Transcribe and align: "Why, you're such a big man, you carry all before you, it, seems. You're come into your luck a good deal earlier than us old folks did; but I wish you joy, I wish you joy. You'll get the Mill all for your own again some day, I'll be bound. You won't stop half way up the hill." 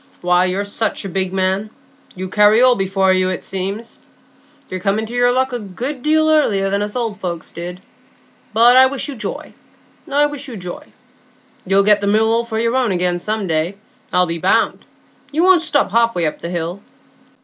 "Why, 0.21 0.45
you're 0.45 0.65
such 0.65 1.05
a 1.05 1.09
big 1.09 1.31
man, 1.31 1.69
you 2.15 2.27
carry 2.27 2.59
all 2.59 2.73
before 2.75 3.13
you, 3.13 3.29
it, 3.29 3.43
seems. 3.43 3.99
You're 4.67 4.79
come 4.79 4.97
into 4.97 5.13
your 5.13 5.31
luck 5.31 5.53
a 5.53 5.59
good 5.59 6.01
deal 6.01 6.27
earlier 6.27 6.71
than 6.71 6.81
us 6.81 6.95
old 6.95 7.19
folks 7.19 7.51
did; 7.51 7.81
but 8.51 8.75
I 8.75 8.87
wish 8.87 9.07
you 9.07 9.13
joy, 9.15 9.53
I 10.11 10.25
wish 10.25 10.47
you 10.47 10.57
joy. 10.57 10.87
You'll 11.67 11.83
get 11.83 12.01
the 12.01 12.07
Mill 12.07 12.31
all 12.33 12.43
for 12.43 12.57
your 12.57 12.75
own 12.75 12.91
again 12.91 13.19
some 13.19 13.45
day, 13.45 13.77
I'll 14.11 14.25
be 14.25 14.39
bound. 14.39 14.85
You 15.31 15.43
won't 15.43 15.61
stop 15.61 15.91
half 15.91 16.15
way 16.15 16.25
up 16.25 16.41
the 16.41 16.49
hill." 16.49 16.81